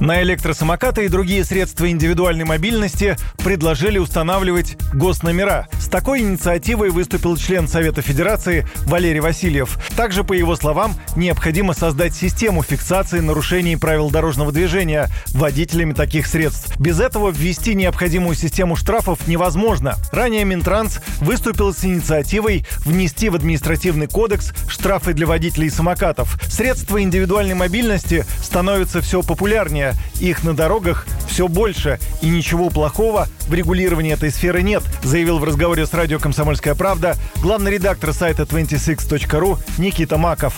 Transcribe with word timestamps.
На 0.00 0.22
электросамокаты 0.22 1.06
и 1.06 1.08
другие 1.08 1.44
средства 1.44 1.90
индивидуальной 1.90 2.44
мобильности 2.44 3.16
предложили 3.38 3.98
устанавливать 3.98 4.76
госномера. 4.92 5.66
С 5.80 5.88
такой 5.88 6.20
инициативой 6.20 6.90
выступил 6.90 7.36
член 7.36 7.66
Совета 7.66 8.00
Федерации 8.00 8.64
Валерий 8.86 9.18
Васильев. 9.18 9.76
Также, 9.96 10.22
по 10.22 10.34
его 10.34 10.54
словам, 10.54 10.94
необходимо 11.16 11.74
создать 11.74 12.14
систему 12.14 12.62
фиксации 12.62 13.18
нарушений 13.18 13.76
правил 13.76 14.10
дорожного 14.10 14.52
движения 14.52 15.08
водителями 15.32 15.94
таких 15.94 16.28
средств. 16.28 16.78
Без 16.78 17.00
этого 17.00 17.30
ввести 17.30 17.74
необходимую 17.74 18.36
систему 18.36 18.76
штрафов 18.76 19.26
невозможно. 19.26 19.96
Ранее 20.12 20.44
Минтранс 20.44 21.00
выступил 21.20 21.74
с 21.74 21.84
инициативой 21.84 22.64
внести 22.84 23.30
в 23.30 23.34
административный 23.34 24.06
кодекс 24.06 24.52
штрафы 24.68 25.12
для 25.12 25.26
водителей 25.26 25.70
самокатов. 25.70 26.38
Средства 26.44 27.02
индивидуальной 27.02 27.54
мобильности 27.54 28.24
становятся 28.40 29.00
все 29.00 29.22
популярнее 29.22 29.88
их 30.20 30.44
на 30.44 30.54
дорогах 30.54 31.06
все 31.28 31.48
больше, 31.48 31.98
и 32.20 32.28
ничего 32.28 32.70
плохого 32.70 33.28
в 33.46 33.54
регулировании 33.54 34.12
этой 34.12 34.30
сферы 34.30 34.62
нет, 34.62 34.82
заявил 35.02 35.38
в 35.38 35.44
разговоре 35.44 35.86
с 35.86 35.94
радио 35.94 36.18
«Комсомольская 36.18 36.74
правда» 36.74 37.16
главный 37.42 37.72
редактор 37.72 38.12
сайта 38.12 38.42
26.ru 38.42 39.58
Никита 39.78 40.18
Маков. 40.18 40.54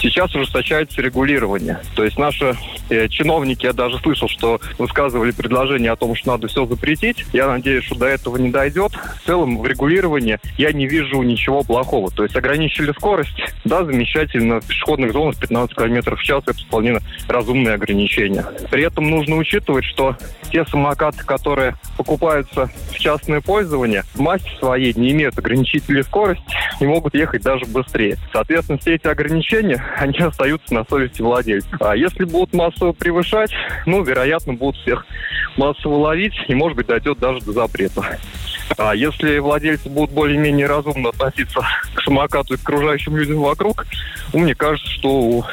Сейчас 0.00 0.32
ужесточается 0.34 1.02
регулирование. 1.02 1.80
То 1.96 2.04
есть 2.04 2.18
наши 2.18 2.54
э, 2.88 3.08
чиновники, 3.08 3.66
я 3.66 3.72
даже 3.72 3.98
слышал, 3.98 4.28
что 4.28 4.60
высказывали 4.78 5.32
предложение 5.32 5.90
о 5.90 5.96
том, 5.96 6.14
что 6.14 6.32
надо 6.32 6.46
все 6.46 6.66
запретить. 6.66 7.24
Я 7.32 7.48
надеюсь, 7.48 7.84
что 7.84 7.96
до 7.96 8.06
этого 8.06 8.36
не 8.36 8.50
дойдет. 8.50 8.92
В 8.92 9.26
целом 9.26 9.58
в 9.58 9.66
регулировании 9.66 10.38
я 10.56 10.72
не 10.72 10.86
вижу 10.86 11.22
ничего 11.22 11.64
плохого. 11.64 12.10
То 12.12 12.22
есть 12.22 12.36
ограничили 12.36 12.92
скорость, 12.92 13.36
да, 13.64 13.84
замечательно. 13.84 14.60
В 14.60 14.66
пешеходных 14.66 15.12
зонах 15.12 15.36
15 15.40 15.74
км 15.74 16.16
в 16.16 16.22
час 16.22 16.44
это 16.46 16.58
вполне 16.58 16.98
разумные 17.26 17.74
ограничения. 17.74 18.44
При 18.70 18.84
этом 18.84 19.10
нужно 19.10 19.36
учитывать, 19.36 19.84
что 19.84 20.16
те 20.52 20.64
самокаты, 20.64 21.24
которые 21.24 21.74
покупаются 21.96 22.70
в 22.92 22.98
частное 22.98 23.40
пользование, 23.40 24.04
в 24.14 24.20
массе 24.20 24.48
своей 24.60 24.92
не 24.94 25.10
имеют 25.10 25.38
ограничителей 25.38 26.02
скорости 26.02 26.44
и 26.80 26.86
могут 26.86 27.14
ехать 27.14 27.42
даже 27.42 27.64
быстрее. 27.66 28.16
Соответственно, 28.32 28.78
все 28.78 28.94
эти 28.94 29.06
ограничения 29.06 29.82
они 29.98 30.18
остаются 30.18 30.74
на 30.74 30.84
совести 30.84 31.22
владельцев. 31.22 31.72
А 31.80 31.96
если 31.96 32.24
будут 32.24 32.52
массово 32.54 32.92
превышать, 32.92 33.50
ну, 33.86 34.02
вероятно, 34.02 34.54
будут 34.54 34.80
всех 34.82 35.06
массово 35.56 35.96
ловить, 35.96 36.34
и, 36.46 36.54
может 36.54 36.76
быть, 36.76 36.86
дойдет 36.86 37.18
даже 37.18 37.40
до 37.40 37.52
запрета. 37.52 38.18
А 38.76 38.94
если 38.94 39.38
владельцы 39.38 39.88
будут 39.88 40.10
более-менее 40.12 40.66
разумно 40.66 41.08
относиться 41.08 41.60
к 41.94 42.02
самокату 42.02 42.54
и 42.54 42.56
к 42.56 42.60
окружающим 42.60 43.16
людям 43.16 43.40
вокруг, 43.40 43.86
ну, 44.32 44.40
мне 44.40 44.54
кажется, 44.54 44.88
что 44.90 45.08
у 45.08 45.44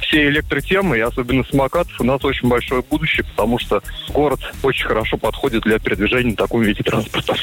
всей 0.00 0.28
электротемы, 0.28 0.98
и 0.98 1.00
особенно 1.00 1.44
самокатов, 1.44 2.00
у 2.00 2.04
нас 2.04 2.24
очень 2.24 2.48
большое 2.48 2.82
будущее, 2.82 3.24
потому 3.24 3.58
что 3.58 3.82
город 4.08 4.40
очень 4.62 4.86
хорошо 4.86 5.16
подходит 5.18 5.62
для 5.62 5.78
передвижения 5.78 6.30
на 6.30 6.36
таком 6.36 6.62
виде 6.62 6.82
транспорта. 6.82 7.34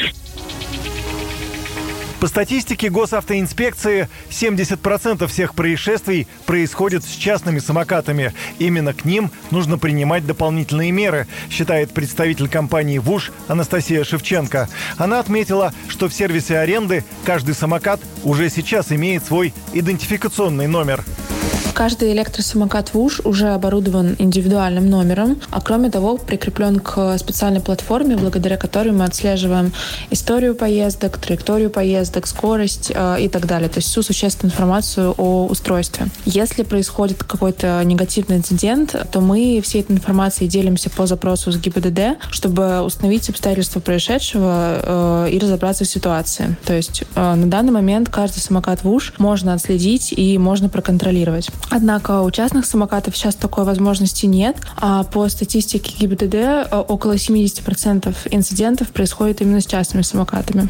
По 2.19 2.27
статистике 2.27 2.89
госавтоинспекции, 2.89 4.09
70% 4.29 5.25
всех 5.27 5.55
происшествий 5.55 6.27
происходит 6.45 7.05
с 7.05 7.15
частными 7.15 7.59
самокатами. 7.59 8.33
Именно 8.59 8.93
к 8.93 9.05
ним 9.05 9.31
нужно 9.51 9.77
принимать 9.77 10.27
дополнительные 10.27 10.91
меры, 10.91 11.27
считает 11.49 11.91
представитель 11.91 12.49
компании 12.49 12.97
ВУШ 12.97 13.31
Анастасия 13.47 14.03
Шевченко. 14.03 14.67
Она 14.97 15.21
отметила, 15.21 15.73
что 15.87 16.09
в 16.09 16.13
сервисе 16.13 16.57
аренды 16.57 17.05
каждый 17.23 17.55
самокат 17.55 18.01
уже 18.25 18.49
сейчас 18.49 18.91
имеет 18.91 19.25
свой 19.25 19.53
идентификационный 19.71 20.67
номер. 20.67 21.05
Каждый 21.79 22.11
электросамокат 22.11 22.93
ВУШ 22.93 23.21
уже 23.23 23.53
оборудован 23.53 24.17
индивидуальным 24.19 24.89
номером, 24.89 25.39
а 25.49 25.61
кроме 25.61 25.89
того 25.89 26.17
прикреплен 26.17 26.81
к 26.81 27.17
специальной 27.17 27.61
платформе, 27.61 28.17
благодаря 28.17 28.57
которой 28.57 28.91
мы 28.91 29.05
отслеживаем 29.05 29.71
историю 30.09 30.55
поездок, 30.55 31.17
траекторию 31.17 31.69
поездок, 31.69 32.27
скорость 32.27 32.91
э, 32.93 33.21
и 33.21 33.29
так 33.29 33.45
далее. 33.47 33.69
То 33.69 33.77
есть 33.77 33.87
всю 33.87 34.03
существенную 34.03 34.51
информацию 34.51 35.15
о 35.17 35.45
устройстве. 35.45 36.07
Если 36.25 36.63
происходит 36.63 37.23
какой-то 37.23 37.81
негативный 37.85 38.35
инцидент, 38.35 38.93
то 39.09 39.21
мы 39.21 39.61
всей 39.63 39.79
этой 39.79 39.93
информацией 39.93 40.49
делимся 40.49 40.89
по 40.89 41.07
запросу 41.07 41.53
с 41.53 41.57
ГИБДД, 41.57 42.21
чтобы 42.29 42.81
установить 42.81 43.29
обстоятельства 43.29 43.79
происшедшего 43.79 45.27
э, 45.27 45.29
и 45.31 45.39
разобраться 45.39 45.85
в 45.85 45.87
ситуации. 45.87 46.57
То 46.65 46.73
есть 46.73 47.03
э, 47.15 47.35
на 47.35 47.47
данный 47.47 47.71
момент 47.71 48.09
каждый 48.09 48.39
самокат 48.39 48.83
ВУШ 48.83 49.13
можно 49.17 49.53
отследить 49.53 50.11
и 50.11 50.37
можно 50.37 50.67
проконтролировать. 50.67 51.49
Однако 51.69 52.21
у 52.21 52.31
частных 52.31 52.65
самокатов 52.65 53.15
сейчас 53.15 53.35
такой 53.35 53.63
возможности 53.63 54.25
нет. 54.25 54.57
А 54.77 55.03
по 55.03 55.27
статистике 55.30 55.93
ГИБДД 55.99 56.33
э, 56.33 56.83
около 56.87 57.13
70% 57.13 58.15
инцидентов 58.31 58.89
происходит 58.89 59.41
именно 59.41 59.61
с 59.61 59.65
частными 59.65 60.02
самокатами. 60.02 60.67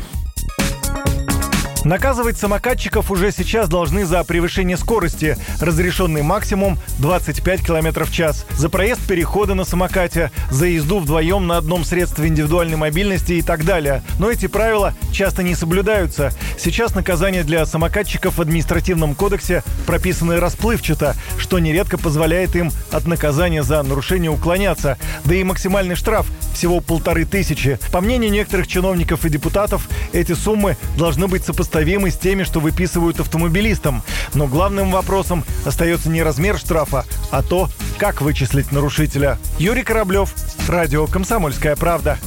Наказывать 1.89 2.37
самокатчиков 2.37 3.09
уже 3.09 3.31
сейчас 3.31 3.67
должны 3.67 4.05
за 4.05 4.23
превышение 4.23 4.77
скорости, 4.77 5.35
разрешенный 5.59 6.21
максимум 6.21 6.77
25 6.99 7.65
км 7.65 8.05
в 8.05 8.11
час, 8.11 8.45
за 8.51 8.69
проезд 8.69 9.01
перехода 9.07 9.55
на 9.55 9.63
самокате, 9.63 10.31
за 10.51 10.67
езду 10.67 10.99
вдвоем 10.99 11.47
на 11.47 11.57
одном 11.57 11.83
средстве 11.83 12.27
индивидуальной 12.27 12.77
мобильности 12.77 13.33
и 13.33 13.41
так 13.41 13.65
далее. 13.65 14.03
Но 14.19 14.29
эти 14.29 14.45
правила 14.45 14.93
часто 15.11 15.41
не 15.41 15.55
соблюдаются. 15.55 16.31
Сейчас 16.59 16.93
наказания 16.93 17.41
для 17.41 17.65
самокатчиков 17.65 18.37
в 18.37 18.41
административном 18.41 19.15
кодексе 19.15 19.63
прописаны 19.87 20.39
расплывчато, 20.39 21.15
что 21.39 21.57
нередко 21.57 21.97
позволяет 21.97 22.55
им 22.55 22.71
от 22.91 23.07
наказания 23.07 23.63
за 23.63 23.81
нарушение 23.81 24.29
уклоняться. 24.29 24.99
Да 25.25 25.33
и 25.33 25.43
максимальный 25.43 25.95
штраф 25.95 26.27
всего 26.53 26.81
полторы 26.81 27.25
тысячи. 27.25 27.79
По 27.91 27.99
мнению 27.99 28.29
некоторых 28.29 28.67
чиновников 28.67 29.25
и 29.25 29.29
депутатов, 29.29 29.89
эти 30.13 30.33
суммы 30.33 30.77
должны 30.95 31.27
быть 31.27 31.45
сопоставимы 31.79 32.11
с 32.11 32.17
теми, 32.17 32.43
что 32.43 32.59
выписывают 32.59 33.19
автомобилистам. 33.21 34.03
Но 34.33 34.47
главным 34.47 34.91
вопросом 34.91 35.45
остается 35.65 36.09
не 36.09 36.21
размер 36.21 36.57
штрафа, 36.57 37.05
а 37.31 37.41
то, 37.41 37.69
как 37.97 38.21
вычислить 38.21 38.71
нарушителя. 38.73 39.37
Юрий 39.57 39.83
Кораблев, 39.83 40.33
Радио 40.67 41.07
«Комсомольская 41.07 41.77
правда». 41.77 42.17